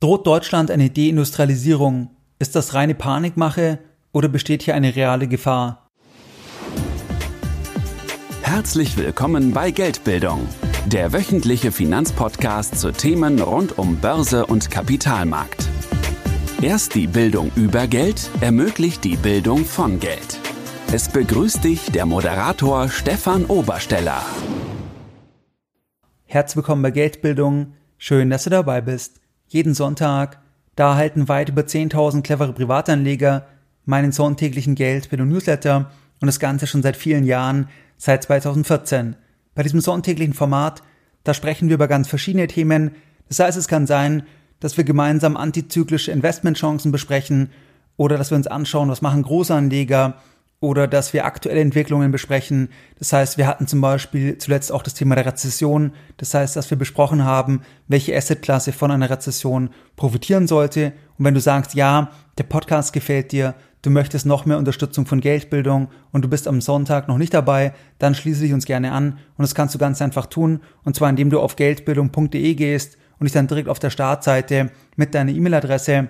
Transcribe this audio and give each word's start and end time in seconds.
Droht 0.00 0.28
Deutschland 0.28 0.70
eine 0.70 0.90
Deindustrialisierung? 0.90 2.10
Ist 2.38 2.54
das 2.54 2.72
reine 2.72 2.94
Panikmache 2.94 3.80
oder 4.12 4.28
besteht 4.28 4.62
hier 4.62 4.76
eine 4.76 4.94
reale 4.94 5.26
Gefahr? 5.26 5.88
Herzlich 8.42 8.96
willkommen 8.96 9.52
bei 9.52 9.72
Geldbildung, 9.72 10.46
der 10.86 11.12
wöchentliche 11.12 11.72
Finanzpodcast 11.72 12.78
zu 12.78 12.92
Themen 12.92 13.40
rund 13.40 13.76
um 13.76 13.96
Börse 13.96 14.46
und 14.46 14.70
Kapitalmarkt. 14.70 15.68
Erst 16.62 16.94
die 16.94 17.08
Bildung 17.08 17.50
über 17.56 17.88
Geld 17.88 18.30
ermöglicht 18.40 19.02
die 19.02 19.16
Bildung 19.16 19.64
von 19.64 19.98
Geld. 19.98 20.38
Es 20.92 21.08
begrüßt 21.08 21.64
dich 21.64 21.90
der 21.90 22.06
Moderator 22.06 22.88
Stefan 22.88 23.46
Obersteller. 23.46 24.24
Herzlich 26.24 26.56
willkommen 26.58 26.82
bei 26.82 26.92
Geldbildung. 26.92 27.74
Schön, 27.96 28.30
dass 28.30 28.44
du 28.44 28.50
dabei 28.50 28.80
bist. 28.80 29.20
Jeden 29.48 29.72
Sonntag, 29.72 30.40
da 30.76 30.90
erhalten 30.90 31.28
weit 31.28 31.48
über 31.48 31.62
10.000 31.62 32.22
clevere 32.22 32.52
Privatanleger 32.52 33.46
meinen 33.86 34.12
sonntäglichen 34.12 34.74
Geldbildung 34.74 35.30
Newsletter 35.30 35.90
und 36.20 36.26
das 36.26 36.38
Ganze 36.38 36.66
schon 36.66 36.82
seit 36.82 36.96
vielen 36.96 37.24
Jahren, 37.24 37.68
seit 37.96 38.24
2014. 38.24 39.16
Bei 39.54 39.62
diesem 39.62 39.80
sonntäglichen 39.80 40.34
Format, 40.34 40.82
da 41.24 41.32
sprechen 41.32 41.68
wir 41.68 41.76
über 41.76 41.88
ganz 41.88 42.08
verschiedene 42.08 42.46
Themen. 42.46 42.90
Das 43.28 43.38
heißt, 43.38 43.56
es 43.56 43.68
kann 43.68 43.86
sein, 43.86 44.24
dass 44.60 44.76
wir 44.76 44.84
gemeinsam 44.84 45.38
antizyklische 45.38 46.12
Investmentchancen 46.12 46.92
besprechen 46.92 47.50
oder 47.96 48.18
dass 48.18 48.30
wir 48.30 48.36
uns 48.36 48.46
anschauen, 48.46 48.90
was 48.90 49.00
machen 49.00 49.22
Großanleger, 49.22 50.16
oder 50.60 50.88
dass 50.88 51.12
wir 51.12 51.24
aktuelle 51.24 51.60
Entwicklungen 51.60 52.10
besprechen. 52.10 52.68
Das 52.98 53.12
heißt, 53.12 53.38
wir 53.38 53.46
hatten 53.46 53.68
zum 53.68 53.80
Beispiel 53.80 54.38
zuletzt 54.38 54.72
auch 54.72 54.82
das 54.82 54.94
Thema 54.94 55.14
der 55.14 55.26
Rezession. 55.26 55.92
Das 56.16 56.34
heißt, 56.34 56.56
dass 56.56 56.70
wir 56.70 56.78
besprochen 56.78 57.24
haben, 57.24 57.62
welche 57.86 58.16
Assetklasse 58.16 58.72
von 58.72 58.90
einer 58.90 59.08
Rezession 59.08 59.70
profitieren 59.94 60.48
sollte. 60.48 60.92
Und 61.16 61.24
wenn 61.24 61.34
du 61.34 61.40
sagst, 61.40 61.74
ja, 61.74 62.10
der 62.38 62.44
Podcast 62.44 62.92
gefällt 62.92 63.30
dir, 63.30 63.54
du 63.82 63.90
möchtest 63.90 64.26
noch 64.26 64.46
mehr 64.46 64.58
Unterstützung 64.58 65.06
von 65.06 65.20
Geldbildung 65.20 65.88
und 66.10 66.24
du 66.24 66.28
bist 66.28 66.48
am 66.48 66.60
Sonntag 66.60 67.06
noch 67.06 67.18
nicht 67.18 67.34
dabei, 67.34 67.72
dann 68.00 68.16
schließe 68.16 68.42
dich 68.42 68.52
uns 68.52 68.66
gerne 68.66 68.90
an. 68.90 69.12
Und 69.36 69.42
das 69.42 69.54
kannst 69.54 69.76
du 69.76 69.78
ganz 69.78 70.02
einfach 70.02 70.26
tun. 70.26 70.60
Und 70.82 70.96
zwar 70.96 71.08
indem 71.08 71.30
du 71.30 71.38
auf 71.38 71.54
geldbildung.de 71.54 72.54
gehst 72.54 72.98
und 73.20 73.24
dich 73.26 73.32
dann 73.32 73.46
direkt 73.46 73.68
auf 73.68 73.78
der 73.78 73.90
Startseite 73.90 74.70
mit 74.96 75.14
deiner 75.14 75.30
E-Mail-Adresse 75.30 76.08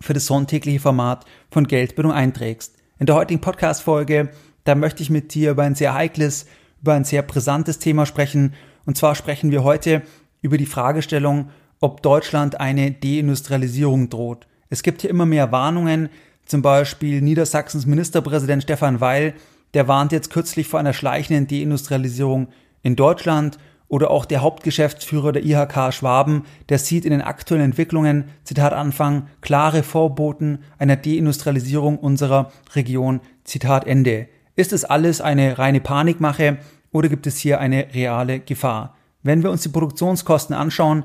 für 0.00 0.12
das 0.12 0.26
sonntägliche 0.26 0.78
Format 0.78 1.24
von 1.50 1.66
Geldbildung 1.66 2.12
einträgst. 2.12 2.75
In 2.98 3.04
der 3.04 3.16
heutigen 3.16 3.42
Podcast-Folge, 3.42 4.30
da 4.64 4.74
möchte 4.74 5.02
ich 5.02 5.10
mit 5.10 5.34
dir 5.34 5.50
über 5.50 5.64
ein 5.64 5.74
sehr 5.74 5.92
heikles, 5.92 6.46
über 6.80 6.94
ein 6.94 7.04
sehr 7.04 7.20
brisantes 7.20 7.78
Thema 7.78 8.06
sprechen. 8.06 8.54
Und 8.86 8.96
zwar 8.96 9.14
sprechen 9.14 9.50
wir 9.50 9.64
heute 9.64 10.00
über 10.40 10.56
die 10.56 10.64
Fragestellung, 10.64 11.50
ob 11.78 12.00
Deutschland 12.00 12.58
eine 12.58 12.92
Deindustrialisierung 12.92 14.08
droht. 14.08 14.46
Es 14.70 14.82
gibt 14.82 15.02
hier 15.02 15.10
immer 15.10 15.26
mehr 15.26 15.52
Warnungen, 15.52 16.08
zum 16.46 16.62
Beispiel 16.62 17.20
Niedersachsens 17.20 17.84
Ministerpräsident 17.84 18.62
Stefan 18.62 19.02
Weil, 19.02 19.34
der 19.74 19.88
warnt 19.88 20.12
jetzt 20.12 20.30
kürzlich 20.30 20.66
vor 20.66 20.80
einer 20.80 20.94
schleichenden 20.94 21.46
Deindustrialisierung 21.46 22.48
in 22.82 22.96
Deutschland 22.96 23.58
oder 23.88 24.10
auch 24.10 24.24
der 24.24 24.42
Hauptgeschäftsführer 24.42 25.32
der 25.32 25.44
IHK 25.44 25.92
Schwaben, 25.92 26.44
der 26.68 26.78
sieht 26.78 27.04
in 27.04 27.12
den 27.12 27.22
aktuellen 27.22 27.64
Entwicklungen, 27.64 28.24
Zitat 28.44 28.72
Anfang, 28.72 29.28
klare 29.40 29.82
Vorboten 29.82 30.60
einer 30.78 30.96
Deindustrialisierung 30.96 31.98
unserer 31.98 32.50
Region, 32.74 33.20
Zitat 33.44 33.86
Ende. 33.86 34.28
Ist 34.56 34.72
es 34.72 34.84
alles 34.84 35.20
eine 35.20 35.58
reine 35.58 35.80
Panikmache 35.80 36.58
oder 36.90 37.08
gibt 37.08 37.26
es 37.26 37.38
hier 37.38 37.60
eine 37.60 37.94
reale 37.94 38.40
Gefahr? 38.40 38.96
Wenn 39.22 39.42
wir 39.42 39.50
uns 39.50 39.62
die 39.62 39.68
Produktionskosten 39.68 40.54
anschauen, 40.54 41.04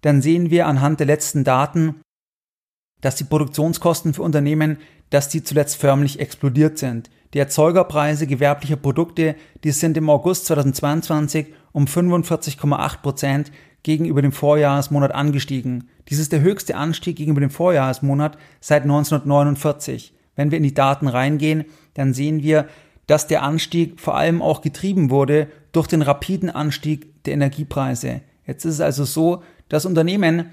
dann 0.00 0.22
sehen 0.22 0.50
wir 0.50 0.66
anhand 0.66 1.00
der 1.00 1.06
letzten 1.06 1.44
Daten, 1.44 1.96
dass 3.00 3.16
die 3.16 3.24
Produktionskosten 3.24 4.14
für 4.14 4.22
Unternehmen, 4.22 4.78
dass 5.10 5.28
die 5.28 5.42
zuletzt 5.42 5.76
förmlich 5.76 6.20
explodiert 6.20 6.78
sind. 6.78 7.10
Die 7.34 7.38
Erzeugerpreise 7.38 8.26
gewerblicher 8.26 8.76
Produkte, 8.76 9.34
die 9.62 9.70
sind 9.70 9.96
im 9.96 10.08
August 10.08 10.46
2022 10.46 11.48
um 11.72 11.84
45,8 11.84 13.02
Prozent 13.02 13.52
gegenüber 13.82 14.22
dem 14.22 14.32
Vorjahresmonat 14.32 15.12
angestiegen. 15.12 15.88
Dies 16.08 16.18
ist 16.18 16.32
der 16.32 16.40
höchste 16.40 16.76
Anstieg 16.76 17.16
gegenüber 17.16 17.40
dem 17.40 17.50
Vorjahresmonat 17.50 18.38
seit 18.60 18.82
1949. 18.82 20.14
Wenn 20.36 20.50
wir 20.50 20.58
in 20.58 20.64
die 20.64 20.74
Daten 20.74 21.08
reingehen, 21.08 21.66
dann 21.94 22.14
sehen 22.14 22.42
wir, 22.42 22.66
dass 23.06 23.26
der 23.26 23.42
Anstieg 23.42 24.00
vor 24.00 24.16
allem 24.16 24.40
auch 24.40 24.62
getrieben 24.62 25.10
wurde 25.10 25.48
durch 25.72 25.86
den 25.86 26.02
rapiden 26.02 26.50
Anstieg 26.50 27.24
der 27.24 27.34
Energiepreise. 27.34 28.22
Jetzt 28.46 28.64
ist 28.64 28.74
es 28.74 28.80
also 28.80 29.04
so, 29.04 29.42
dass 29.68 29.84
Unternehmen 29.84 30.50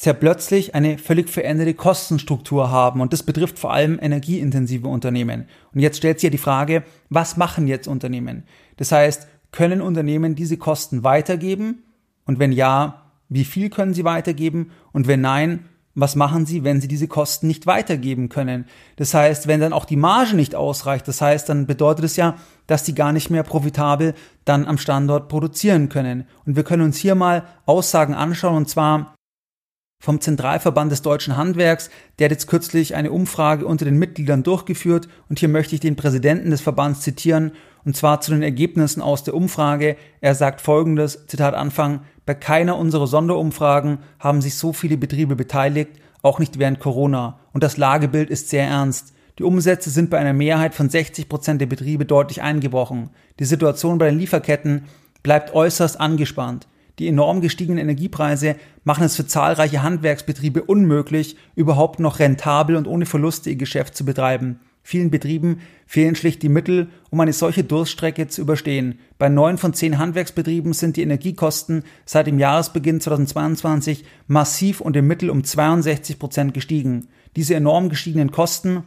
sehr 0.00 0.14
plötzlich 0.14 0.76
eine 0.76 0.96
völlig 0.96 1.28
veränderte 1.28 1.74
Kostenstruktur 1.74 2.70
haben 2.70 3.00
und 3.00 3.12
das 3.12 3.24
betrifft 3.24 3.58
vor 3.58 3.72
allem 3.72 3.98
energieintensive 4.00 4.86
Unternehmen. 4.86 5.48
Und 5.74 5.80
jetzt 5.80 5.96
stellt 5.96 6.20
sich 6.20 6.28
ja 6.28 6.30
die 6.30 6.38
Frage, 6.38 6.84
was 7.10 7.36
machen 7.36 7.66
jetzt 7.66 7.88
Unternehmen? 7.88 8.44
Das 8.76 8.92
heißt, 8.92 9.26
können 9.50 9.80
Unternehmen 9.80 10.36
diese 10.36 10.56
Kosten 10.56 11.02
weitergeben? 11.02 11.82
Und 12.26 12.38
wenn 12.38 12.52
ja, 12.52 13.10
wie 13.28 13.44
viel 13.44 13.70
können 13.70 13.92
sie 13.92 14.04
weitergeben? 14.04 14.70
Und 14.92 15.08
wenn 15.08 15.20
nein, 15.20 15.64
was 15.96 16.14
machen 16.14 16.46
sie, 16.46 16.62
wenn 16.62 16.80
sie 16.80 16.86
diese 16.86 17.08
Kosten 17.08 17.48
nicht 17.48 17.66
weitergeben 17.66 18.28
können? 18.28 18.66
Das 18.94 19.14
heißt, 19.14 19.48
wenn 19.48 19.58
dann 19.58 19.72
auch 19.72 19.84
die 19.84 19.96
Marge 19.96 20.36
nicht 20.36 20.54
ausreicht, 20.54 21.08
das 21.08 21.20
heißt, 21.20 21.48
dann 21.48 21.66
bedeutet 21.66 22.04
es 22.04 22.14
ja, 22.14 22.36
dass 22.68 22.84
die 22.84 22.94
gar 22.94 23.12
nicht 23.12 23.30
mehr 23.30 23.42
profitabel 23.42 24.14
dann 24.44 24.64
am 24.64 24.78
Standort 24.78 25.28
produzieren 25.28 25.88
können. 25.88 26.24
Und 26.46 26.54
wir 26.54 26.62
können 26.62 26.82
uns 26.82 26.98
hier 26.98 27.16
mal 27.16 27.42
Aussagen 27.66 28.14
anschauen, 28.14 28.58
und 28.58 28.68
zwar 28.68 29.17
vom 30.00 30.20
Zentralverband 30.20 30.92
des 30.92 31.02
deutschen 31.02 31.36
Handwerks, 31.36 31.90
der 32.18 32.26
hat 32.26 32.30
jetzt 32.30 32.46
kürzlich 32.46 32.94
eine 32.94 33.10
Umfrage 33.10 33.66
unter 33.66 33.84
den 33.84 33.98
Mitgliedern 33.98 34.44
durchgeführt 34.44 35.08
und 35.28 35.40
hier 35.40 35.48
möchte 35.48 35.74
ich 35.74 35.80
den 35.80 35.96
Präsidenten 35.96 36.50
des 36.50 36.60
Verbands 36.60 37.00
zitieren 37.00 37.52
und 37.84 37.96
zwar 37.96 38.20
zu 38.20 38.30
den 38.30 38.42
Ergebnissen 38.42 39.02
aus 39.02 39.24
der 39.24 39.34
Umfrage. 39.34 39.96
Er 40.20 40.34
sagt 40.36 40.60
folgendes, 40.60 41.26
Zitat 41.26 41.54
Anfang, 41.54 42.00
bei 42.26 42.34
keiner 42.34 42.76
unserer 42.76 43.08
Sonderumfragen 43.08 43.98
haben 44.20 44.40
sich 44.40 44.54
so 44.54 44.72
viele 44.72 44.96
Betriebe 44.96 45.34
beteiligt, 45.34 45.90
auch 46.22 46.38
nicht 46.38 46.60
während 46.60 46.78
Corona 46.78 47.40
und 47.52 47.64
das 47.64 47.76
Lagebild 47.76 48.30
ist 48.30 48.50
sehr 48.50 48.68
ernst. 48.68 49.14
Die 49.40 49.44
Umsätze 49.44 49.90
sind 49.90 50.10
bei 50.10 50.18
einer 50.18 50.32
Mehrheit 50.32 50.74
von 50.74 50.88
60 50.88 51.28
Prozent 51.28 51.60
der 51.60 51.66
Betriebe 51.66 52.04
deutlich 52.04 52.40
eingebrochen. 52.42 53.10
Die 53.40 53.44
Situation 53.44 53.98
bei 53.98 54.10
den 54.10 54.18
Lieferketten 54.18 54.84
bleibt 55.24 55.54
äußerst 55.54 56.00
angespannt. 56.00 56.68
Die 56.98 57.06
enorm 57.06 57.40
gestiegenen 57.40 57.78
Energiepreise 57.78 58.56
machen 58.82 59.04
es 59.04 59.14
für 59.14 59.26
zahlreiche 59.26 59.82
Handwerksbetriebe 59.82 60.64
unmöglich, 60.64 61.36
überhaupt 61.54 62.00
noch 62.00 62.18
rentabel 62.18 62.76
und 62.76 62.88
ohne 62.88 63.06
Verluste 63.06 63.50
ihr 63.50 63.56
Geschäft 63.56 63.96
zu 63.96 64.04
betreiben. 64.04 64.58
Vielen 64.82 65.10
Betrieben 65.10 65.60
fehlen 65.86 66.16
schlicht 66.16 66.42
die 66.42 66.48
Mittel, 66.48 66.88
um 67.10 67.20
eine 67.20 67.34
solche 67.34 67.62
Durststrecke 67.62 68.26
zu 68.28 68.40
überstehen. 68.40 68.98
Bei 69.18 69.28
neun 69.28 69.58
von 69.58 69.74
zehn 69.74 69.98
Handwerksbetrieben 69.98 70.72
sind 70.72 70.96
die 70.96 71.02
Energiekosten 71.02 71.84
seit 72.06 72.26
dem 72.26 72.38
Jahresbeginn 72.38 73.00
2022 73.00 74.04
massiv 74.26 74.80
und 74.80 74.96
im 74.96 75.06
Mittel 75.06 75.28
um 75.28 75.44
62 75.44 76.18
Prozent 76.18 76.54
gestiegen. 76.54 77.08
Diese 77.36 77.54
enorm 77.54 77.90
gestiegenen 77.90 78.32
Kosten 78.32 78.84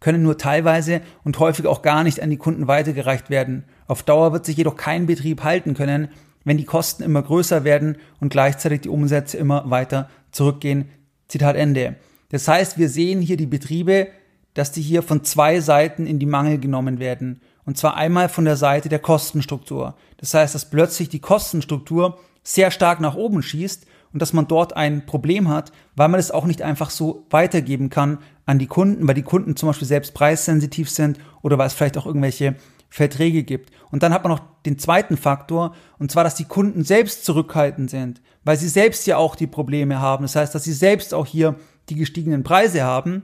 können 0.00 0.22
nur 0.22 0.36
teilweise 0.36 1.00
und 1.24 1.38
häufig 1.38 1.66
auch 1.66 1.82
gar 1.82 2.02
nicht 2.02 2.20
an 2.20 2.30
die 2.30 2.36
Kunden 2.36 2.66
weitergereicht 2.66 3.30
werden. 3.30 3.64
Auf 3.86 4.02
Dauer 4.02 4.32
wird 4.32 4.46
sich 4.46 4.56
jedoch 4.56 4.76
kein 4.76 5.06
Betrieb 5.06 5.44
halten 5.44 5.74
können, 5.74 6.08
wenn 6.44 6.56
die 6.56 6.64
Kosten 6.64 7.02
immer 7.02 7.22
größer 7.22 7.64
werden 7.64 7.96
und 8.20 8.30
gleichzeitig 8.30 8.82
die 8.82 8.88
Umsätze 8.88 9.36
immer 9.36 9.70
weiter 9.70 10.08
zurückgehen. 10.32 10.88
Zitat 11.28 11.56
Ende. 11.56 11.96
Das 12.30 12.48
heißt, 12.48 12.78
wir 12.78 12.88
sehen 12.88 13.20
hier 13.20 13.36
die 13.36 13.46
Betriebe, 13.46 14.08
dass 14.54 14.72
die 14.72 14.82
hier 14.82 15.02
von 15.02 15.24
zwei 15.24 15.60
Seiten 15.60 16.06
in 16.06 16.18
die 16.18 16.26
Mangel 16.26 16.58
genommen 16.58 16.98
werden. 16.98 17.40
Und 17.64 17.76
zwar 17.76 17.96
einmal 17.96 18.28
von 18.28 18.44
der 18.44 18.56
Seite 18.56 18.88
der 18.88 18.98
Kostenstruktur. 18.98 19.94
Das 20.16 20.34
heißt, 20.34 20.54
dass 20.54 20.70
plötzlich 20.70 21.08
die 21.08 21.20
Kostenstruktur 21.20 22.18
sehr 22.42 22.70
stark 22.70 23.00
nach 23.00 23.14
oben 23.14 23.42
schießt 23.42 23.86
und 24.12 24.22
dass 24.22 24.32
man 24.32 24.48
dort 24.48 24.76
ein 24.76 25.04
Problem 25.04 25.48
hat, 25.48 25.70
weil 25.94 26.08
man 26.08 26.18
es 26.18 26.30
auch 26.30 26.46
nicht 26.46 26.62
einfach 26.62 26.90
so 26.90 27.26
weitergeben 27.30 27.90
kann 27.90 28.18
an 28.46 28.58
die 28.58 28.66
Kunden, 28.66 29.06
weil 29.06 29.14
die 29.14 29.22
Kunden 29.22 29.54
zum 29.54 29.68
Beispiel 29.68 29.86
selbst 29.86 30.14
preissensitiv 30.14 30.88
sind 30.88 31.18
oder 31.42 31.58
weil 31.58 31.66
es 31.66 31.74
vielleicht 31.74 31.98
auch 31.98 32.06
irgendwelche 32.06 32.56
Verträge 32.88 33.42
gibt. 33.42 33.70
Und 33.90 34.02
dann 34.02 34.12
hat 34.12 34.24
man 34.24 34.32
noch 34.32 34.42
den 34.64 34.78
zweiten 34.78 35.16
Faktor, 35.16 35.74
und 35.98 36.10
zwar, 36.10 36.24
dass 36.24 36.34
die 36.34 36.44
Kunden 36.44 36.84
selbst 36.84 37.24
zurückhaltend 37.24 37.90
sind, 37.90 38.20
weil 38.44 38.56
sie 38.56 38.68
selbst 38.68 39.06
ja 39.06 39.16
auch 39.16 39.36
die 39.36 39.46
Probleme 39.46 40.00
haben. 40.00 40.24
Das 40.24 40.36
heißt, 40.36 40.54
dass 40.54 40.64
sie 40.64 40.72
selbst 40.72 41.14
auch 41.14 41.26
hier 41.26 41.56
die 41.88 41.94
gestiegenen 41.94 42.42
Preise 42.42 42.82
haben 42.82 43.22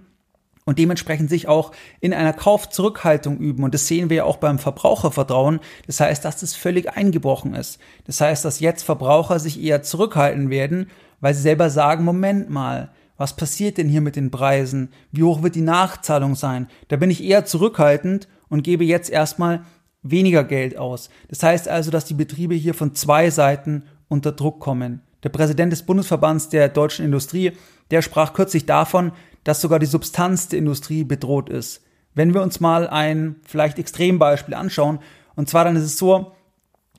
und 0.65 0.79
dementsprechend 0.79 1.29
sich 1.29 1.49
auch 1.49 1.73
in 2.01 2.15
einer 2.15 2.33
Kaufzurückhaltung 2.33 3.39
üben. 3.39 3.65
Und 3.65 3.75
das 3.75 3.87
sehen 3.87 4.11
wir 4.11 4.19
ja 4.19 4.25
auch 4.25 4.39
beim 4.39 4.59
Verbrauchervertrauen. 4.59 5.61
Das 5.87 6.01
heißt, 6.01 6.25
dass 6.25 6.41
das 6.41 6.55
völlig 6.55 6.91
eingebrochen 6.91 7.55
ist. 7.55 7.79
Das 8.07 8.21
heißt, 8.21 8.45
dass 8.45 8.61
jetzt 8.61 8.83
Verbraucher 8.83 9.39
sich 9.39 9.63
eher 9.63 9.83
zurückhalten 9.83 10.51
werden, 10.51 10.91
weil 11.21 11.35
sie 11.35 11.43
selber 11.43 11.71
sagen, 11.71 12.05
Moment 12.05 12.51
mal, 12.51 12.91
was 13.17 13.37
passiert 13.37 13.79
denn 13.79 13.89
hier 13.89 14.01
mit 14.01 14.17
den 14.17 14.31
Preisen? 14.31 14.93
Wie 15.13 15.23
hoch 15.23 15.43
wird 15.43 15.55
die 15.55 15.61
Nachzahlung 15.61 16.35
sein? 16.35 16.69
Da 16.89 16.97
bin 16.97 17.11
ich 17.11 17.23
eher 17.23 17.45
zurückhaltend 17.45 18.29
und 18.49 18.63
gebe 18.63 18.85
jetzt 18.85 19.11
erstmal 19.11 19.65
weniger 20.03 20.45
Geld 20.45 20.77
aus. 20.77 21.11
Das 21.29 21.43
heißt 21.43 21.69
also, 21.69 21.91
dass 21.91 22.05
die 22.05 22.15
Betriebe 22.15 22.55
hier 22.55 22.75
von 22.75 22.95
zwei 22.95 23.31
Seiten 23.31 23.85
unter 24.09 24.33
Druck 24.33 24.61
kommen. 24.61 25.01
der 25.25 25.31
Präsident 25.31 25.73
des 25.73 25.83
Bundesverbands 25.83 26.51
der 26.51 26.69
deutschen 26.69 27.05
Industrie, 27.05 27.53
der 27.91 28.03
sprach 28.03 28.35
kürzlich 28.35 28.67
davon, 28.67 29.13
dass 29.43 29.61
sogar 29.61 29.79
die 29.79 29.87
Substanz 29.87 30.49
der 30.49 30.59
Industrie 30.59 31.03
bedroht 31.03 31.49
ist. 31.49 31.83
Wenn 32.15 32.35
wir 32.35 32.43
uns 32.43 32.61
mal 32.61 32.87
ein 32.89 33.37
vielleicht 33.47 33.79
Extrembeispiel 33.79 34.55
anschauen, 34.55 35.01
und 35.35 35.49
zwar 35.49 35.65
dann 35.65 35.77
ist 35.77 35.85
es 35.85 35.99
so, 35.99 36.33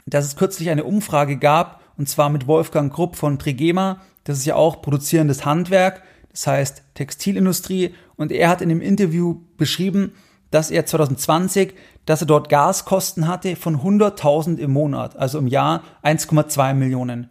dass 0.05 0.25
es 0.25 0.35
kürzlich 0.35 0.69
eine 0.69 0.83
Umfrage 0.83 1.37
gab, 1.37 1.81
und 1.97 2.09
zwar 2.09 2.29
mit 2.29 2.47
Wolfgang 2.47 2.91
Grupp 2.91 3.15
von 3.15 3.39
Trigema, 3.39 4.01
das 4.25 4.39
ist 4.39 4.45
ja 4.45 4.55
auch 4.55 4.81
produzierendes 4.81 5.45
Handwerk, 5.45 6.01
das 6.31 6.47
heißt 6.47 6.83
Textilindustrie, 6.95 7.93
und 8.17 8.31
er 8.31 8.49
hat 8.49 8.61
in 8.61 8.69
dem 8.69 8.81
Interview 8.81 9.41
beschrieben, 9.57 10.13
dass 10.55 10.71
er 10.71 10.85
2020, 10.85 11.73
dass 12.05 12.21
er 12.21 12.27
dort 12.27 12.47
Gaskosten 12.47 13.27
hatte 13.27 13.57
von 13.57 13.81
100.000 13.81 14.57
im 14.57 14.71
Monat, 14.71 15.17
also 15.17 15.37
im 15.37 15.47
Jahr 15.47 15.83
1,2 16.01 16.73
Millionen. 16.73 17.29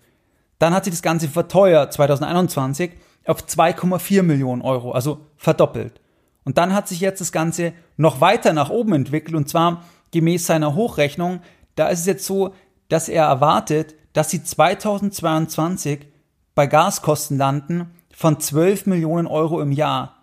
Dann 0.59 0.75
hat 0.75 0.85
sich 0.85 0.93
das 0.93 1.01
Ganze 1.01 1.29
verteuert 1.29 1.95
2021 1.95 2.93
auf 3.27 3.43
2,4 3.43 4.23
Millionen 4.23 4.61
Euro, 4.61 4.93
also 4.93 5.21
verdoppelt. 5.39 6.03
Und 6.45 6.59
dann 6.59 6.75
hat 6.75 6.87
sich 6.87 7.01
jetzt 7.01 7.23
das 7.23 7.33
Ganze 7.33 7.73
noch 7.97 8.21
weiter 8.21 8.53
nach 8.53 8.69
oben 8.69 8.93
entwickelt 8.93 9.35
und 9.35 9.49
zwar 9.49 9.85
gemäß 10.11 10.45
seiner 10.45 10.75
Hochrechnung. 10.75 11.41
Da 11.77 11.89
ist 11.89 12.01
es 12.01 12.07
jetzt 12.07 12.27
so, 12.27 12.53
dass 12.91 13.09
er 13.09 13.25
erwartet, 13.25 13.95
dass 14.13 14.29
sie 14.29 14.45
2022 14.45 16.07
bei 16.55 16.67
Gaskosten 16.67 17.39
landen 17.39 17.91
von 18.15 18.39
12 18.39 18.85
Millionen 18.85 19.27
Euro 19.27 19.63
im 19.63 19.73
Jahr. 19.73 20.14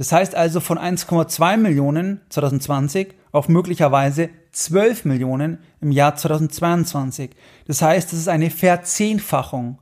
Das 0.00 0.12
heißt 0.12 0.34
also 0.34 0.60
von 0.60 0.78
1,2 0.78 1.58
Millionen 1.58 2.22
2020 2.30 3.08
auf 3.32 3.50
möglicherweise 3.50 4.30
12 4.52 5.04
Millionen 5.04 5.58
im 5.82 5.92
Jahr 5.92 6.16
2022. 6.16 7.32
Das 7.66 7.82
heißt, 7.82 8.10
es 8.14 8.20
ist 8.20 8.28
eine 8.28 8.48
Verzehnfachung. 8.48 9.78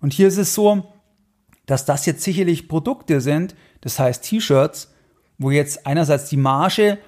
Und 0.00 0.12
hier 0.12 0.28
ist 0.28 0.36
es 0.36 0.54
so, 0.54 0.84
dass 1.66 1.84
das 1.84 2.06
jetzt 2.06 2.22
sicherlich 2.22 2.68
Produkte 2.68 3.20
sind, 3.20 3.56
das 3.80 3.98
heißt 3.98 4.22
T-Shirts, 4.22 4.94
wo 5.36 5.50
jetzt 5.50 5.84
einerseits 5.84 6.28
die 6.28 6.36
Marge 6.36 6.98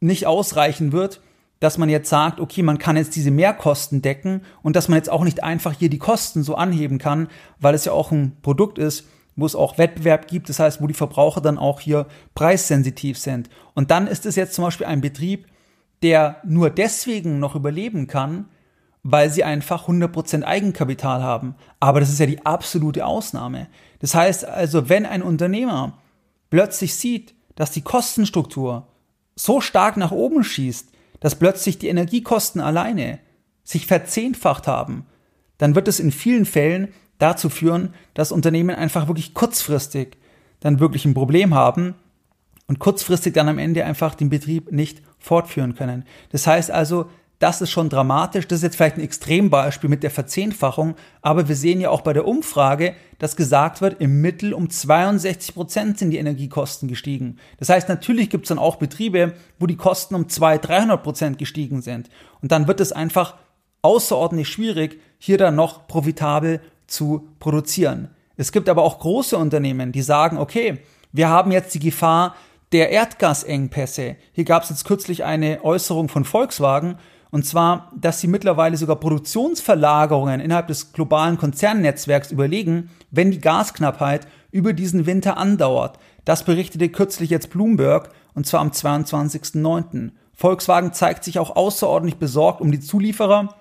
nicht 0.00 0.26
ausreichen 0.26 0.90
wird, 0.90 1.20
dass 1.60 1.78
man 1.78 1.88
jetzt 1.88 2.08
sagt, 2.08 2.40
okay, 2.40 2.64
man 2.64 2.78
kann 2.78 2.96
jetzt 2.96 3.14
diese 3.14 3.30
Mehrkosten 3.30 4.02
decken 4.02 4.40
und 4.60 4.74
dass 4.74 4.88
man 4.88 4.96
jetzt 4.96 5.08
auch 5.08 5.22
nicht 5.22 5.44
einfach 5.44 5.72
hier 5.72 5.88
die 5.88 5.98
Kosten 5.98 6.42
so 6.42 6.56
anheben 6.56 6.98
kann, 6.98 7.28
weil 7.60 7.76
es 7.76 7.84
ja 7.84 7.92
auch 7.92 8.10
ein 8.10 8.38
Produkt 8.42 8.76
ist, 8.76 9.04
wo 9.36 9.46
es 9.46 9.54
auch 9.54 9.78
Wettbewerb 9.78 10.28
gibt, 10.28 10.48
das 10.48 10.58
heißt, 10.58 10.80
wo 10.80 10.86
die 10.86 10.94
Verbraucher 10.94 11.40
dann 11.40 11.58
auch 11.58 11.80
hier 11.80 12.06
preissensitiv 12.34 13.18
sind. 13.18 13.50
Und 13.74 13.90
dann 13.90 14.06
ist 14.06 14.26
es 14.26 14.34
jetzt 14.34 14.54
zum 14.54 14.64
Beispiel 14.64 14.86
ein 14.86 15.02
Betrieb, 15.02 15.46
der 16.02 16.40
nur 16.44 16.70
deswegen 16.70 17.38
noch 17.38 17.54
überleben 17.54 18.06
kann, 18.06 18.46
weil 19.02 19.30
sie 19.30 19.44
einfach 19.44 19.88
100% 19.88 20.42
Eigenkapital 20.42 21.22
haben. 21.22 21.54
Aber 21.78 22.00
das 22.00 22.10
ist 22.10 22.18
ja 22.18 22.26
die 22.26 22.44
absolute 22.44 23.06
Ausnahme. 23.06 23.68
Das 24.00 24.14
heißt 24.14 24.44
also, 24.46 24.88
wenn 24.88 25.06
ein 25.06 25.22
Unternehmer 25.22 25.98
plötzlich 26.50 26.94
sieht, 26.94 27.34
dass 27.54 27.70
die 27.70 27.82
Kostenstruktur 27.82 28.88
so 29.36 29.60
stark 29.60 29.96
nach 29.96 30.10
oben 30.10 30.42
schießt, 30.42 30.90
dass 31.20 31.34
plötzlich 31.36 31.78
die 31.78 31.88
Energiekosten 31.88 32.60
alleine 32.60 33.20
sich 33.62 33.86
verzehnfacht 33.86 34.66
haben, 34.66 35.06
dann 35.58 35.74
wird 35.74 35.88
es 35.88 36.00
in 36.00 36.12
vielen 36.12 36.44
Fällen 36.44 36.88
dazu 37.18 37.48
führen, 37.48 37.94
dass 38.14 38.32
Unternehmen 38.32 38.76
einfach 38.76 39.08
wirklich 39.08 39.34
kurzfristig 39.34 40.16
dann 40.60 40.80
wirklich 40.80 41.04
ein 41.04 41.14
Problem 41.14 41.54
haben 41.54 41.94
und 42.66 42.78
kurzfristig 42.78 43.34
dann 43.34 43.48
am 43.48 43.58
Ende 43.58 43.84
einfach 43.84 44.14
den 44.14 44.30
Betrieb 44.30 44.72
nicht 44.72 45.02
fortführen 45.18 45.74
können. 45.74 46.04
Das 46.30 46.46
heißt 46.46 46.70
also, 46.70 47.06
das 47.38 47.60
ist 47.60 47.70
schon 47.70 47.90
dramatisch. 47.90 48.48
Das 48.48 48.58
ist 48.58 48.62
jetzt 48.62 48.76
vielleicht 48.76 48.96
ein 48.96 49.02
Extrembeispiel 49.02 49.90
mit 49.90 50.02
der 50.02 50.10
Verzehnfachung, 50.10 50.94
aber 51.20 51.48
wir 51.48 51.56
sehen 51.56 51.80
ja 51.80 51.90
auch 51.90 52.00
bei 52.00 52.14
der 52.14 52.26
Umfrage, 52.26 52.94
dass 53.18 53.36
gesagt 53.36 53.82
wird, 53.82 54.00
im 54.00 54.22
Mittel 54.22 54.54
um 54.54 54.70
62 54.70 55.54
Prozent 55.54 55.98
sind 55.98 56.10
die 56.10 56.18
Energiekosten 56.18 56.88
gestiegen. 56.88 57.36
Das 57.58 57.68
heißt, 57.68 57.88
natürlich 57.88 58.30
gibt 58.30 58.46
es 58.46 58.48
dann 58.48 58.58
auch 58.58 58.76
Betriebe, 58.76 59.34
wo 59.58 59.66
die 59.66 59.76
Kosten 59.76 60.14
um 60.14 60.28
200, 60.28 60.68
300 60.68 61.02
Prozent 61.02 61.38
gestiegen 61.38 61.82
sind. 61.82 62.08
Und 62.40 62.52
dann 62.52 62.68
wird 62.68 62.80
es 62.80 62.92
einfach 62.92 63.36
außerordentlich 63.82 64.48
schwierig, 64.48 65.00
hier 65.18 65.38
dann 65.38 65.56
noch 65.56 65.86
profitabel 65.86 66.60
zu 66.86 67.28
produzieren. 67.38 68.10
Es 68.36 68.52
gibt 68.52 68.68
aber 68.68 68.82
auch 68.82 68.98
große 68.98 69.36
Unternehmen, 69.36 69.92
die 69.92 70.02
sagen, 70.02 70.38
okay, 70.38 70.78
wir 71.12 71.28
haben 71.28 71.50
jetzt 71.52 71.74
die 71.74 71.80
Gefahr 71.80 72.34
der 72.72 72.90
Erdgasengpässe. 72.90 74.16
Hier 74.32 74.44
gab 74.44 74.64
es 74.64 74.70
jetzt 74.70 74.84
kürzlich 74.84 75.24
eine 75.24 75.64
Äußerung 75.64 76.08
von 76.08 76.24
Volkswagen, 76.24 76.96
und 77.30 77.44
zwar, 77.44 77.92
dass 77.94 78.20
sie 78.20 78.28
mittlerweile 78.28 78.76
sogar 78.76 78.96
Produktionsverlagerungen 78.96 80.40
innerhalb 80.40 80.68
des 80.68 80.92
globalen 80.92 81.36
Konzernnetzwerks 81.36 82.30
überlegen, 82.30 82.90
wenn 83.10 83.30
die 83.30 83.40
Gasknappheit 83.40 84.26
über 84.52 84.72
diesen 84.72 85.06
Winter 85.06 85.36
andauert. 85.36 85.98
Das 86.24 86.44
berichtete 86.44 86.88
kürzlich 86.88 87.30
jetzt 87.30 87.50
Bloomberg 87.50 88.10
und 88.34 88.46
zwar 88.46 88.60
am 88.60 88.70
22.09. 88.70 90.12
Volkswagen 90.34 90.92
zeigt 90.92 91.24
sich 91.24 91.38
auch 91.38 91.56
außerordentlich 91.56 92.18
besorgt 92.18 92.60
um 92.60 92.70
die 92.70 92.80
Zulieferer 92.80 93.54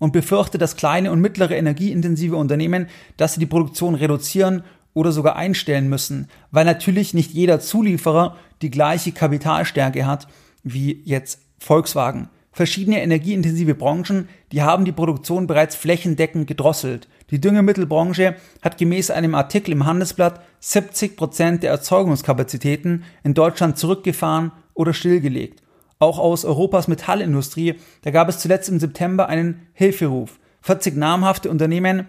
und 0.00 0.12
befürchtet, 0.12 0.60
dass 0.60 0.74
kleine 0.74 1.12
und 1.12 1.20
mittlere 1.20 1.56
energieintensive 1.56 2.34
Unternehmen, 2.34 2.88
dass 3.16 3.34
sie 3.34 3.40
die 3.40 3.46
Produktion 3.46 3.94
reduzieren 3.94 4.64
oder 4.92 5.12
sogar 5.12 5.36
einstellen 5.36 5.88
müssen, 5.88 6.26
weil 6.50 6.64
natürlich 6.64 7.14
nicht 7.14 7.30
jeder 7.30 7.60
Zulieferer 7.60 8.36
die 8.62 8.70
gleiche 8.70 9.12
Kapitalstärke 9.12 10.04
hat 10.06 10.26
wie 10.64 11.00
jetzt 11.04 11.40
Volkswagen. 11.58 12.28
Verschiedene 12.52 13.00
energieintensive 13.00 13.76
Branchen, 13.76 14.28
die 14.50 14.62
haben 14.62 14.84
die 14.84 14.92
Produktion 14.92 15.46
bereits 15.46 15.76
flächendeckend 15.76 16.48
gedrosselt. 16.48 17.06
Die 17.30 17.40
Düngemittelbranche 17.40 18.34
hat 18.60 18.76
gemäß 18.76 19.10
einem 19.10 19.36
Artikel 19.36 19.70
im 19.70 19.86
Handelsblatt 19.86 20.40
70 20.58 21.16
Prozent 21.16 21.62
der 21.62 21.70
Erzeugungskapazitäten 21.70 23.04
in 23.22 23.34
Deutschland 23.34 23.78
zurückgefahren 23.78 24.50
oder 24.74 24.92
stillgelegt. 24.92 25.62
Auch 26.00 26.18
aus 26.18 26.46
Europas 26.46 26.88
Metallindustrie, 26.88 27.74
da 28.02 28.10
gab 28.10 28.30
es 28.30 28.38
zuletzt 28.38 28.70
im 28.70 28.80
September 28.80 29.28
einen 29.28 29.66
Hilferuf. 29.74 30.40
40 30.62 30.96
namhafte 30.96 31.50
Unternehmen, 31.50 32.08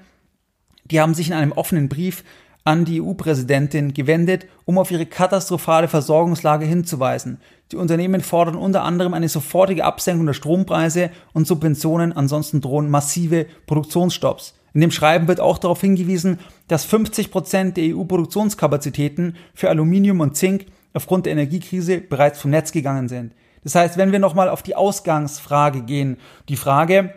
die 0.85 1.01
haben 1.01 1.13
sich 1.13 1.27
in 1.27 1.33
einem 1.33 1.51
offenen 1.51 1.89
Brief 1.89 2.23
an 2.63 2.85
die 2.85 3.01
EU-Präsidentin 3.01 3.93
gewendet, 3.93 4.47
um 4.63 4.77
auf 4.77 4.91
ihre 4.91 5.05
katastrophale 5.05 5.89
Versorgungslage 5.89 6.65
hinzuweisen. 6.65 7.41
Die 7.73 7.75
Unternehmen 7.75 8.21
fordern 8.21 8.55
unter 8.55 8.83
anderem 8.83 9.13
eine 9.13 9.27
sofortige 9.27 9.83
Absenkung 9.83 10.25
der 10.25 10.33
Strompreise 10.33 11.09
und 11.33 11.45
Subventionen, 11.45 12.13
ansonsten 12.13 12.61
drohen 12.61 12.89
massive 12.89 13.45
Produktionsstopps. 13.65 14.53
In 14.73 14.79
dem 14.79 14.91
Schreiben 14.91 15.27
wird 15.27 15.41
auch 15.41 15.57
darauf 15.57 15.81
hingewiesen, 15.81 16.39
dass 16.69 16.85
50 16.85 17.29
Prozent 17.29 17.75
der 17.75 17.93
EU-Produktionskapazitäten 17.93 19.35
für 19.53 19.69
Aluminium 19.69 20.21
und 20.21 20.37
Zink 20.37 20.67
aufgrund 20.93 21.25
der 21.25 21.33
Energiekrise 21.33 21.99
bereits 21.99 22.39
vom 22.39 22.51
Netz 22.51 22.71
gegangen 22.71 23.09
sind. 23.09 23.33
Das 23.63 23.75
heißt, 23.75 23.97
wenn 23.97 24.11
wir 24.11 24.19
nochmal 24.19 24.49
auf 24.49 24.63
die 24.63 24.75
Ausgangsfrage 24.75 25.83
gehen, 25.83 26.17
die 26.49 26.55
Frage, 26.55 27.13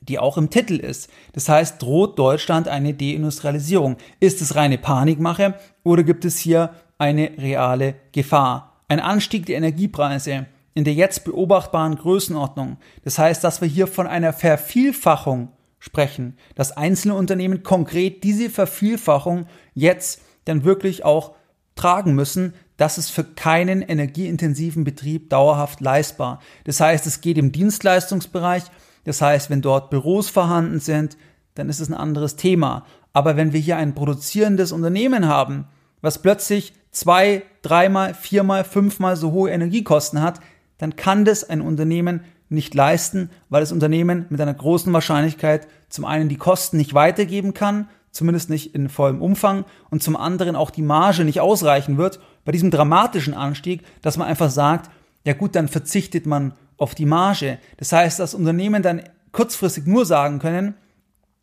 die 0.00 0.18
auch 0.18 0.38
im 0.38 0.50
Titel 0.50 0.76
ist. 0.76 1.10
Das 1.32 1.48
heißt, 1.48 1.82
droht 1.82 2.18
Deutschland 2.18 2.68
eine 2.68 2.94
Deindustrialisierung? 2.94 3.96
Ist 4.20 4.40
es 4.40 4.54
reine 4.54 4.78
Panikmache 4.78 5.54
oder 5.82 6.04
gibt 6.04 6.24
es 6.24 6.38
hier 6.38 6.70
eine 6.98 7.32
reale 7.38 7.96
Gefahr? 8.12 8.80
Ein 8.88 9.00
Anstieg 9.00 9.46
der 9.46 9.56
Energiepreise 9.56 10.46
in 10.76 10.84
der 10.84 10.92
jetzt 10.92 11.24
beobachtbaren 11.24 11.96
Größenordnung. 11.96 12.76
Das 13.02 13.18
heißt, 13.18 13.42
dass 13.42 13.62
wir 13.62 13.68
hier 13.68 13.86
von 13.86 14.06
einer 14.06 14.34
Vervielfachung 14.34 15.48
sprechen, 15.78 16.36
dass 16.54 16.76
einzelne 16.76 17.14
Unternehmen 17.14 17.62
konkret 17.62 18.22
diese 18.24 18.50
Vervielfachung 18.50 19.46
jetzt 19.72 20.20
dann 20.44 20.64
wirklich 20.64 21.02
auch 21.02 21.34
tragen 21.76 22.14
müssen, 22.14 22.52
das 22.76 22.98
ist 22.98 23.10
für 23.10 23.24
keinen 23.24 23.82
energieintensiven 23.82 24.84
Betrieb 24.84 25.30
dauerhaft 25.30 25.80
leistbar. 25.80 26.40
Das 26.64 26.80
heißt, 26.80 27.06
es 27.06 27.20
geht 27.20 27.38
im 27.38 27.52
Dienstleistungsbereich 27.52 28.64
das 29.06 29.22
heißt, 29.22 29.50
wenn 29.50 29.62
dort 29.62 29.88
Büros 29.88 30.28
vorhanden 30.28 30.80
sind, 30.80 31.16
dann 31.54 31.70
ist 31.70 31.80
es 31.80 31.88
ein 31.88 31.94
anderes 31.94 32.36
Thema. 32.36 32.84
Aber 33.12 33.36
wenn 33.36 33.52
wir 33.52 33.60
hier 33.60 33.76
ein 33.76 33.94
produzierendes 33.94 34.72
Unternehmen 34.72 35.28
haben, 35.28 35.66
was 36.02 36.20
plötzlich 36.20 36.74
zwei, 36.90 37.44
dreimal, 37.62 38.14
viermal, 38.14 38.64
fünfmal 38.64 39.16
so 39.16 39.30
hohe 39.30 39.50
Energiekosten 39.50 40.20
hat, 40.20 40.40
dann 40.78 40.96
kann 40.96 41.24
das 41.24 41.48
ein 41.48 41.60
Unternehmen 41.60 42.24
nicht 42.48 42.74
leisten, 42.74 43.30
weil 43.48 43.60
das 43.60 43.72
Unternehmen 43.72 44.26
mit 44.28 44.40
einer 44.40 44.54
großen 44.54 44.92
Wahrscheinlichkeit 44.92 45.68
zum 45.88 46.04
einen 46.04 46.28
die 46.28 46.36
Kosten 46.36 46.76
nicht 46.76 46.92
weitergeben 46.92 47.54
kann, 47.54 47.88
zumindest 48.16 48.50
nicht 48.50 48.74
in 48.74 48.88
vollem 48.88 49.22
Umfang, 49.22 49.64
und 49.90 50.02
zum 50.02 50.16
anderen 50.16 50.56
auch 50.56 50.70
die 50.70 50.82
Marge 50.82 51.24
nicht 51.24 51.40
ausreichen 51.40 51.98
wird 51.98 52.20
bei 52.44 52.52
diesem 52.52 52.70
dramatischen 52.70 53.34
Anstieg, 53.34 53.82
dass 54.02 54.16
man 54.16 54.26
einfach 54.26 54.50
sagt, 54.50 54.90
ja 55.24 55.34
gut, 55.34 55.54
dann 55.54 55.68
verzichtet 55.68 56.26
man 56.26 56.54
auf 56.76 56.94
die 56.94 57.06
Marge. 57.06 57.58
Das 57.76 57.92
heißt, 57.92 58.18
dass 58.18 58.34
Unternehmen 58.34 58.82
dann 58.82 59.02
kurzfristig 59.32 59.86
nur 59.86 60.06
sagen 60.06 60.38
können, 60.38 60.74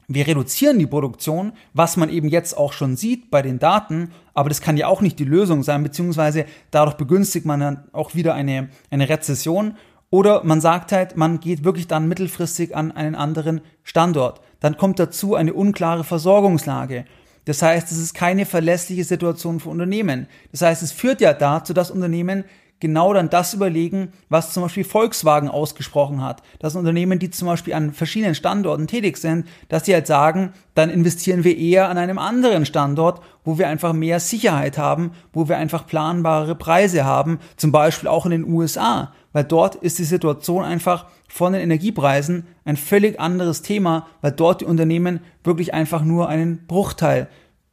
wir 0.07 0.27
reduzieren 0.27 0.79
die 0.79 0.87
Produktion, 0.87 1.53
was 1.73 1.95
man 1.97 2.09
eben 2.09 2.27
jetzt 2.27 2.57
auch 2.57 2.73
schon 2.73 2.97
sieht 2.97 3.31
bei 3.31 3.41
den 3.41 3.59
Daten, 3.59 4.11
aber 4.33 4.49
das 4.49 4.61
kann 4.61 4.77
ja 4.77 4.87
auch 4.87 5.01
nicht 5.01 5.17
die 5.19 5.25
Lösung 5.25 5.63
sein, 5.63 5.83
beziehungsweise 5.83 6.45
dadurch 6.71 6.97
begünstigt 6.97 7.45
man 7.45 7.59
dann 7.59 7.83
auch 7.93 8.13
wieder 8.13 8.33
eine, 8.33 8.69
eine 8.89 9.07
Rezession. 9.07 9.75
Oder 10.09 10.43
man 10.43 10.61
sagt 10.61 10.91
halt, 10.91 11.17
man 11.17 11.39
geht 11.39 11.63
wirklich 11.63 11.87
dann 11.87 12.07
mittelfristig 12.07 12.75
an 12.75 12.91
einen 12.91 13.15
anderen 13.15 13.61
Standort. 13.81 14.41
Dann 14.63 14.77
kommt 14.77 14.97
dazu 14.97 15.35
eine 15.35 15.53
unklare 15.53 16.05
Versorgungslage. 16.05 17.03
Das 17.43 17.61
heißt, 17.61 17.91
es 17.91 17.97
ist 17.97 18.13
keine 18.13 18.45
verlässliche 18.45 19.03
Situation 19.03 19.59
für 19.59 19.67
Unternehmen. 19.67 20.27
Das 20.53 20.61
heißt, 20.61 20.81
es 20.81 20.93
führt 20.93 21.19
ja 21.19 21.33
dazu, 21.33 21.73
dass 21.73 21.91
Unternehmen 21.91 22.45
genau 22.79 23.13
dann 23.13 23.29
das 23.29 23.53
überlegen, 23.53 24.13
was 24.29 24.53
zum 24.53 24.63
Beispiel 24.63 24.85
Volkswagen 24.85 25.49
ausgesprochen 25.49 26.23
hat. 26.23 26.43
Das 26.59 26.77
Unternehmen, 26.77 27.19
die 27.19 27.29
zum 27.29 27.49
Beispiel 27.49 27.73
an 27.73 27.91
verschiedenen 27.91 28.35
Standorten 28.35 28.87
tätig 28.87 29.17
sind, 29.17 29.47
dass 29.67 29.83
sie 29.83 29.93
halt 29.93 30.07
sagen, 30.07 30.53
dann 30.75 30.89
investieren 30.89 31.43
wir 31.43 31.57
eher 31.57 31.89
an 31.89 31.97
einem 31.97 32.17
anderen 32.17 32.65
Standort, 32.65 33.21
wo 33.43 33.57
wir 33.57 33.67
einfach 33.67 33.91
mehr 33.91 34.21
Sicherheit 34.21 34.77
haben, 34.77 35.11
wo 35.33 35.49
wir 35.49 35.57
einfach 35.57 35.87
planbare 35.87 36.55
Preise 36.55 37.03
haben, 37.03 37.39
zum 37.57 37.73
Beispiel 37.73 38.07
auch 38.07 38.25
in 38.25 38.31
den 38.31 38.45
USA, 38.45 39.11
weil 39.33 39.43
dort 39.43 39.75
ist 39.75 39.99
die 39.99 40.05
Situation 40.05 40.63
einfach 40.63 41.07
von 41.33 41.53
den 41.53 41.61
Energiepreisen 41.61 42.45
ein 42.63 42.77
völlig 42.77 43.19
anderes 43.19 43.61
Thema, 43.61 44.07
weil 44.21 44.31
dort 44.31 44.61
die 44.61 44.65
Unternehmen 44.65 45.19
wirklich 45.43 45.73
einfach 45.73 46.03
nur 46.03 46.29
einen 46.29 46.67
Bruchteil 46.67 47.27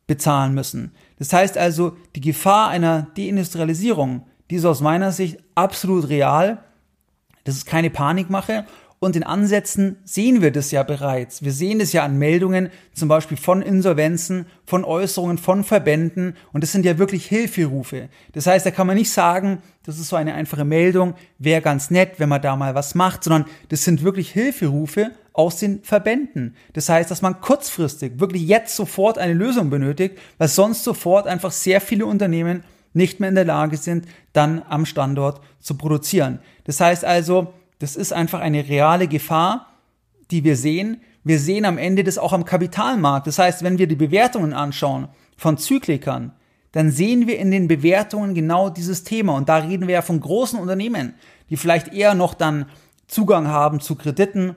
bezahlen 0.07 0.55
müssen. 0.55 0.93
Das 1.19 1.33
heißt 1.33 1.59
also, 1.59 1.97
die 2.17 2.21
Gefahr 2.21 2.69
einer 2.69 3.09
Deindustrialisierung 3.17 4.25
die 4.51 4.57
ist 4.57 4.65
aus 4.65 4.81
meiner 4.81 5.13
Sicht 5.13 5.39
absolut 5.55 6.09
real. 6.09 6.59
Das 7.45 7.55
ist 7.55 7.67
keine 7.67 7.89
Panikmache. 7.89 8.67
Und 9.03 9.17
in 9.17 9.23
Ansätzen 9.23 9.97
sehen 10.05 10.43
wir 10.43 10.51
das 10.51 10.73
ja 10.73 10.83
bereits. 10.83 11.43
Wir 11.43 11.53
sehen 11.53 11.81
es 11.81 11.95
ja 11.95 12.05
an 12.05 12.19
Meldungen, 12.19 12.69
zum 12.93 13.09
Beispiel 13.09 13.39
von 13.39 13.63
Insolvenzen, 13.63 14.45
von 14.67 14.85
Äußerungen 14.85 15.39
von 15.39 15.65
Verbänden. 15.65 16.37
Und 16.53 16.63
das 16.63 16.73
sind 16.73 16.85
ja 16.85 16.99
wirklich 16.99 17.25
Hilferufe. 17.25 18.11
Das 18.33 18.47
heißt, 18.47 18.67
da 18.67 18.71
kann 18.71 18.87
man 18.87 18.99
nicht 18.99 19.11
sagen, 19.11 19.63
das 19.85 19.99
ist 19.99 20.09
so 20.09 20.17
eine 20.17 20.35
einfache 20.35 20.67
Meldung, 20.67 21.15
wäre 21.39 21.63
ganz 21.63 21.91
nett, 21.91 22.17
wenn 22.19 22.29
man 22.29 22.43
da 22.43 22.57
mal 22.57 22.75
was 22.75 22.95
macht, 22.95 23.25
sondern 23.25 23.47
das 23.71 23.85
sind 23.85 24.03
wirklich 24.03 24.33
Hilferufe 24.33 25.13
aus 25.33 25.57
den 25.57 25.83
Verbänden. 25.83 26.55
Das 26.75 26.91
heißt, 26.91 27.11
dass 27.11 27.23
man 27.23 27.41
kurzfristig, 27.41 28.21
wirklich 28.21 28.47
jetzt 28.47 28.77
sofort 28.77 29.17
eine 29.17 29.33
Lösung 29.33 29.71
benötigt, 29.71 30.19
weil 30.37 30.49
sonst 30.49 30.85
sofort 30.85 31.27
einfach 31.27 31.53
sehr 31.53 31.81
viele 31.81 32.05
Unternehmen 32.05 32.65
nicht 32.93 33.19
mehr 33.19 33.31
in 33.31 33.35
der 33.35 33.47
Lage 33.47 33.79
sind, 33.79 34.07
dann 34.35 34.61
am 34.69 34.85
Standort 34.85 35.41
zu 35.59 35.79
produzieren. 35.79 36.41
Das 36.65 36.81
heißt 36.81 37.07
also, 37.07 37.55
das 37.81 37.97
ist 37.97 38.13
einfach 38.13 38.41
eine 38.41 38.69
reale 38.69 39.09
Gefahr, 39.09 39.67
die 40.31 40.45
wir 40.45 40.57
sehen. 40.57 41.01
Wir 41.25 41.39
sehen 41.39 41.65
am 41.65 41.79
Ende 41.79 42.05
das 42.05 42.19
auch 42.19 42.33
am 42.33 42.45
Kapitalmarkt. 42.45 43.27
Das 43.27 43.39
heißt, 43.39 43.65
wenn 43.65 43.79
wir 43.79 43.89
die 43.89 43.97
Bewertungen 43.97 44.53
anschauen 44.53 45.09
von 45.37 45.59
Zyklikern, 45.59 46.33
dann 46.73 46.93
sehen 46.93 47.27
wir 47.27 47.39
in 47.39 47.51
den 47.51 47.69
Bewertungen 47.69 48.35
genau 48.35 48.71
dieses 48.71 49.03
Thema. 49.03 49.35
Und 49.35 49.49
da 49.49 49.57
reden 49.57 49.89
wir 49.89 49.95
ja 49.95 50.03
von 50.03 50.21
großen 50.21 50.59
Unternehmen, 50.59 51.15
die 51.49 51.57
vielleicht 51.57 51.93
eher 51.93 52.15
noch 52.15 52.35
dann 52.35 52.67
Zugang 53.09 53.49
haben 53.49 53.81
zu 53.81 53.97
Krediten, 53.97 54.55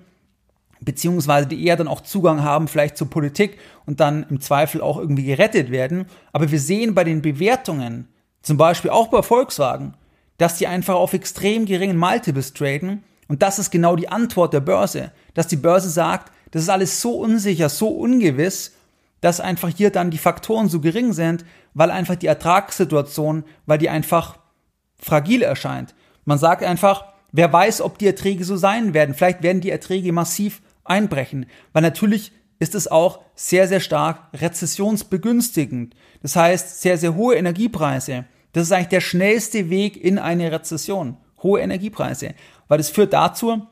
beziehungsweise 0.82 1.48
die 1.48 1.65
eher 1.65 1.77
dann 1.77 1.88
auch 1.88 2.01
Zugang 2.01 2.44
haben 2.44 2.68
vielleicht 2.68 2.98
zur 2.98 3.10
Politik 3.10 3.58
und 3.86 4.00
dann 4.00 4.25
im 4.30 4.42
Zweifel 4.42 4.82
auch 4.82 4.98
irgendwie 4.98 5.24
gerettet 5.24 5.72
werden. 5.72 6.06
Aber 6.34 6.51
wir 6.51 6.60
sehen 6.60 6.94
bei 6.94 7.03
den 7.03 7.22
Bewertungen, 7.22 8.10
zum 8.42 8.58
Beispiel 8.58 8.92
auch 8.92 9.08
bei 9.08 9.24
Volkswagen, 9.24 9.94
dass 10.38 10.58
die 10.58 10.68
einfach 10.68 10.96
auf 10.96 11.13
extrem 11.13 11.65
geringen 11.65 11.98
Multiples 11.98 12.53
traden. 12.53 13.03
Und 13.27 13.42
das 13.42 13.60
ist 13.60 13.72
genau 13.72 13.96
die 13.96 14.10
Antwort 14.10 14.53
der 14.53 14.60
Börse, 14.60 15.12
dass 15.34 15.48
die 15.48 15.56
Börse 15.56 15.89
sagt, 15.89 16.32
das 16.51 16.63
ist 16.63 16.70
alles 16.70 17.01
so 17.01 17.18
unsicher, 17.18 17.70
so 17.70 17.88
ungewiss, 17.89 18.74
dass 19.22 19.39
einfach 19.39 19.70
hier 19.70 19.89
dann 19.89 20.12
die 20.12 20.18
Faktoren 20.18 20.70
so 20.70 20.82
gering 20.82 21.13
sind, 21.13 21.46
weil 21.74 21.92
einfach 21.92 22.15
die 22.15 22.27
Ertragssituation, 22.27 23.44
weil 23.65 23.77
die 23.77 23.89
einfach 23.89 24.38
fragil 24.98 25.42
erscheint. 25.42 25.96
Man 26.25 26.38
sagt 26.38 26.63
einfach, 26.63 27.06
wer 27.32 27.51
weiß, 27.51 27.82
ob 27.82 27.98
die 27.98 28.08
Erträge 28.08 28.44
so 28.44 28.58
sein 28.58 28.94
werden. 28.94 29.15
Vielleicht 29.15 29.42
werden 29.42 29.62
die 29.62 29.72
Erträge 29.72 30.12
massiv 30.12 30.62
einbrechen, 30.84 31.46
weil 31.72 31.82
natürlich 31.82 32.34
ist 32.60 32.75
es 32.75 32.88
auch 32.88 33.22
sehr, 33.36 33.68
sehr 33.68 33.80
stark 33.80 34.27
rezessionsbegünstigend. 34.34 35.96
Das 36.22 36.36
heißt, 36.36 36.82
sehr, 36.82 36.98
sehr 36.98 37.15
hohe 37.15 37.36
Energiepreise 37.36 38.25
das 38.53 38.63
ist 38.63 38.72
eigentlich 38.72 38.88
der 38.88 39.01
schnellste 39.01 39.70
Weg 39.70 40.01
in 40.01 40.18
eine 40.20 40.51
Rezession. 40.51 41.18
Hohe 41.42 41.60
Energiepreise. 41.60 42.36
Weil 42.67 42.77
das 42.77 42.89
führt 42.89 43.13
dazu, 43.13 43.67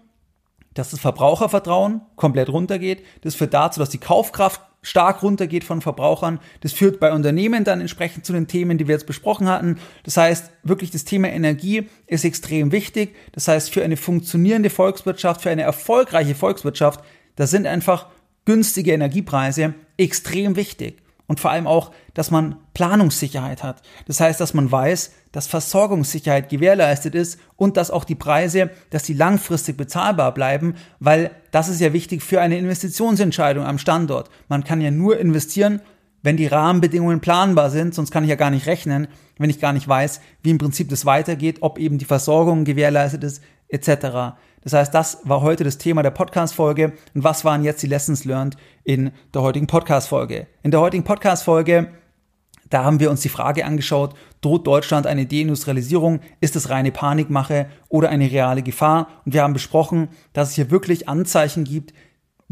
dass 0.74 0.92
das 0.92 1.00
Verbrauchervertrauen 1.00 2.02
komplett 2.16 2.50
runtergeht. 2.50 3.04
Das 3.22 3.36
führt 3.36 3.54
dazu, 3.54 3.80
dass 3.80 3.90
die 3.90 3.98
Kaufkraft 3.98 4.62
stark 4.82 5.22
runtergeht 5.22 5.64
von 5.64 5.82
Verbrauchern. 5.82 6.40
Das 6.62 6.74
führt 6.74 7.00
bei 7.00 7.14
Unternehmen 7.14 7.64
dann 7.64 7.82
entsprechend 7.82 8.26
zu 8.26 8.34
den 8.34 8.48
Themen, 8.48 8.78
die 8.78 8.88
wir 8.88 8.96
jetzt 8.96 9.06
besprochen 9.06 9.48
hatten. 9.48 9.80
Das 10.04 10.18
heißt, 10.18 10.52
wirklich 10.64 10.92
das 10.92 11.04
Thema 11.04 11.30
Energie 11.30 11.88
ist 12.08 12.26
extrem 12.26 12.72
wichtig. 12.72 13.16
Das 13.34 13.48
heißt, 13.48 13.70
für 13.72 13.84
eine 13.84 13.98
funktionierende 13.98 14.70
Volkswirtschaft, 14.70 15.42
für 15.42 15.52
eine 15.52 15.62
erfolgreiche 15.62 16.36
Volkswirtschaft, 16.36 17.04
da 17.36 17.48
sind 17.48 17.68
einfach 17.68 18.08
günstige 18.46 18.94
Energiepreise 18.94 19.76
extrem 19.98 20.56
wichtig 20.56 20.98
und 21.28 21.40
vor 21.40 21.52
allem 21.52 21.68
auch, 21.68 21.92
dass 22.14 22.32
man 22.32 22.58
Planungssicherheit 22.74 23.64
hat. 23.64 23.82
Das 24.06 24.20
heißt, 24.20 24.40
dass 24.40 24.54
man 24.54 24.72
weiß, 24.72 25.12
dass 25.32 25.48
Versorgungssicherheit 25.48 26.50
gewährleistet 26.50 27.16
ist 27.16 27.40
und 27.56 27.78
dass 27.78 27.92
auch 27.92 28.04
die 28.04 28.16
Preise, 28.16 28.70
dass 28.90 29.04
die 29.04 29.14
langfristig 29.14 29.78
bezahlbar 29.78 30.34
bleiben, 30.34 30.76
weil 31.00 31.32
das 31.52 31.70
ist 31.70 31.80
ja 31.80 31.94
wichtig 31.94 32.22
für 32.22 32.42
eine 32.42 32.58
Investitionsentscheidung 32.58 33.66
am 33.66 33.78
Standort. 33.78 34.30
Man 34.50 34.64
kann 34.64 34.82
ja 34.82 34.92
nur 34.92 35.18
investieren, 35.20 35.82
wenn 36.24 36.38
die 36.38 36.48
Rahmenbedingungen 36.48 37.20
planbar 37.20 37.70
sind, 37.70 37.96
sonst 37.96 38.12
kann 38.12 38.24
ich 38.24 38.30
ja 38.30 38.36
gar 38.36 38.52
nicht 38.52 38.68
rechnen, 38.68 39.08
wenn 39.38 39.50
ich 39.50 39.60
gar 39.60 39.74
nicht 39.74 39.88
weiß, 39.88 40.22
wie 40.44 40.52
im 40.52 40.58
Prinzip 40.58 40.90
das 40.90 41.06
weitergeht, 41.06 41.58
ob 41.62 41.80
eben 41.80 41.98
die 41.98 42.06
Versorgung 42.06 42.64
gewährleistet 42.64 43.24
ist, 43.24 43.42
etc. 43.72 44.36
Das 44.64 44.74
heißt, 44.74 44.94
das 44.94 45.20
war 45.24 45.42
heute 45.42 45.64
das 45.64 45.80
Thema 45.80 46.04
der 46.04 46.12
Podcast-Folge. 46.12 46.94
Und 47.16 47.24
was 47.24 47.44
waren 47.44 47.64
jetzt 47.64 47.82
die 47.82 47.88
Lessons 47.88 48.26
learned 48.26 48.58
in 48.84 49.12
der 49.34 49.42
heutigen 49.42 49.68
Podcast-Folge? 49.68 50.48
In 50.62 50.72
der 50.72 50.82
heutigen 50.82 51.04
Podcast-Folge, 51.04 51.90
da 52.70 52.84
haben 52.84 53.00
wir 53.00 53.10
uns 53.10 53.22
die 53.22 53.30
Frage 53.30 53.66
angeschaut, 53.66 54.14
droht 54.42 54.68
Deutschland 54.68 55.08
eine 55.08 55.26
Deindustrialisierung? 55.26 56.20
Ist 56.42 56.56
es 56.56 56.70
reine 56.70 56.92
Panikmache 56.92 57.68
oder 57.90 58.10
eine 58.10 58.30
reale 58.30 58.62
Gefahr? 58.62 59.08
Und 59.26 59.34
wir 59.34 59.42
haben 59.42 59.54
besprochen, 59.54 60.10
dass 60.34 60.50
es 60.50 60.56
hier 60.56 60.70
wirklich 60.70 61.10
Anzeichen 61.10 61.64
gibt, 61.64 61.94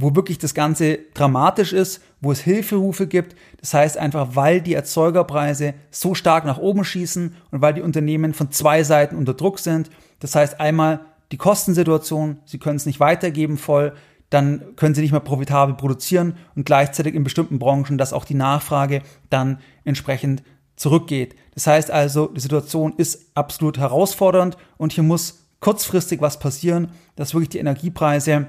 wo 0.01 0.15
wirklich 0.15 0.37
das 0.37 0.53
Ganze 0.53 0.99
dramatisch 1.13 1.73
ist, 1.73 2.01
wo 2.21 2.31
es 2.31 2.39
Hilferufe 2.39 3.05
gibt. 3.07 3.35
Das 3.59 3.73
heißt 3.73 3.97
einfach, 3.97 4.29
weil 4.33 4.61
die 4.61 4.73
Erzeugerpreise 4.73 5.73
so 5.91 6.15
stark 6.15 6.45
nach 6.45 6.57
oben 6.57 6.83
schießen 6.83 7.35
und 7.51 7.61
weil 7.61 7.73
die 7.73 7.81
Unternehmen 7.81 8.33
von 8.33 8.51
zwei 8.51 8.83
Seiten 8.83 9.15
unter 9.15 9.33
Druck 9.33 9.59
sind. 9.59 9.89
Das 10.19 10.35
heißt 10.35 10.59
einmal 10.59 11.01
die 11.31 11.37
Kostensituation, 11.37 12.37
sie 12.45 12.59
können 12.59 12.77
es 12.77 12.85
nicht 12.85 12.99
weitergeben 12.99 13.57
voll, 13.57 13.93
dann 14.29 14.75
können 14.75 14.95
sie 14.95 15.01
nicht 15.01 15.11
mehr 15.11 15.19
profitabel 15.19 15.75
produzieren 15.75 16.37
und 16.55 16.65
gleichzeitig 16.65 17.15
in 17.15 17.23
bestimmten 17.23 17.59
Branchen, 17.59 17.97
dass 17.97 18.13
auch 18.13 18.25
die 18.25 18.35
Nachfrage 18.35 19.01
dann 19.29 19.59
entsprechend 19.83 20.43
zurückgeht. 20.75 21.35
Das 21.55 21.67
heißt 21.67 21.91
also, 21.91 22.27
die 22.27 22.39
Situation 22.39 22.93
ist 22.95 23.31
absolut 23.35 23.77
herausfordernd 23.77 24.55
und 24.77 24.93
hier 24.93 25.03
muss 25.03 25.45
kurzfristig 25.59 26.21
was 26.21 26.39
passieren, 26.39 26.91
dass 27.15 27.33
wirklich 27.33 27.49
die 27.49 27.57
Energiepreise, 27.57 28.47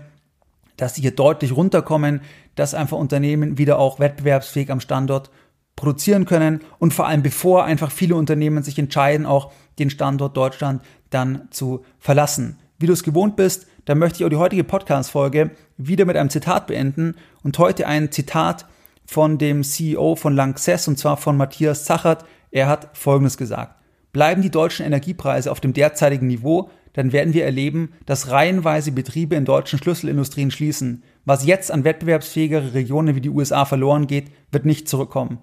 dass 0.80 0.94
sie 0.94 1.02
hier 1.02 1.14
deutlich 1.14 1.54
runterkommen, 1.54 2.22
dass 2.54 2.74
einfach 2.74 2.96
Unternehmen 2.96 3.58
wieder 3.58 3.78
auch 3.78 4.00
wettbewerbsfähig 4.00 4.70
am 4.70 4.80
Standort 4.80 5.30
produzieren 5.76 6.24
können 6.24 6.60
und 6.78 6.94
vor 6.94 7.06
allem 7.06 7.22
bevor 7.22 7.64
einfach 7.64 7.90
viele 7.90 8.14
Unternehmen 8.14 8.62
sich 8.62 8.78
entscheiden, 8.78 9.26
auch 9.26 9.52
den 9.78 9.90
Standort 9.90 10.36
Deutschland 10.36 10.82
dann 11.10 11.48
zu 11.50 11.84
verlassen. 11.98 12.58
Wie 12.78 12.86
du 12.86 12.92
es 12.92 13.02
gewohnt 13.02 13.36
bist, 13.36 13.66
dann 13.84 13.98
möchte 13.98 14.18
ich 14.18 14.24
auch 14.24 14.30
die 14.30 14.36
heutige 14.36 14.64
Podcast-Folge 14.64 15.50
wieder 15.76 16.04
mit 16.06 16.16
einem 16.16 16.30
Zitat 16.30 16.66
beenden 16.66 17.14
und 17.42 17.58
heute 17.58 17.86
ein 17.86 18.10
Zitat 18.10 18.66
von 19.04 19.36
dem 19.36 19.62
CEO 19.62 20.16
von 20.16 20.34
Lanxess 20.34 20.88
und 20.88 20.98
zwar 20.98 21.16
von 21.16 21.36
Matthias 21.36 21.84
Zachert. 21.84 22.24
Er 22.50 22.68
hat 22.68 22.96
Folgendes 22.96 23.36
gesagt. 23.36 23.79
Bleiben 24.12 24.42
die 24.42 24.50
deutschen 24.50 24.84
Energiepreise 24.84 25.50
auf 25.50 25.60
dem 25.60 25.72
derzeitigen 25.72 26.26
Niveau, 26.26 26.70
dann 26.92 27.12
werden 27.12 27.34
wir 27.34 27.44
erleben, 27.44 27.92
dass 28.06 28.30
reihenweise 28.30 28.92
Betriebe 28.92 29.36
in 29.36 29.44
deutschen 29.44 29.78
Schlüsselindustrien 29.78 30.50
schließen. 30.50 31.04
Was 31.24 31.46
jetzt 31.46 31.70
an 31.70 31.84
wettbewerbsfähigere 31.84 32.74
Regionen 32.74 33.14
wie 33.14 33.20
die 33.20 33.30
USA 33.30 33.64
verloren 33.64 34.08
geht, 34.08 34.26
wird 34.50 34.64
nicht 34.64 34.88
zurückkommen. 34.88 35.38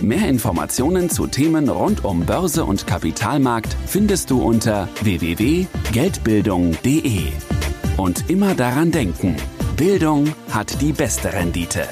Mehr 0.00 0.28
Informationen 0.28 1.10
zu 1.10 1.26
Themen 1.26 1.68
rund 1.68 2.04
um 2.04 2.24
Börse 2.24 2.64
und 2.64 2.86
Kapitalmarkt 2.86 3.76
findest 3.86 4.30
du 4.30 4.40
unter 4.40 4.88
www.geldbildung.de. 5.02 7.22
Und 7.96 8.30
immer 8.30 8.54
daran 8.54 8.92
denken, 8.92 9.34
Bildung 9.76 10.32
hat 10.50 10.80
die 10.80 10.92
beste 10.92 11.32
Rendite. 11.32 11.88